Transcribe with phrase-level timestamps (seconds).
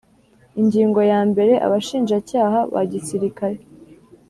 [0.61, 3.59] Ingingo yambere Abashinjacyaha ba Gisirikare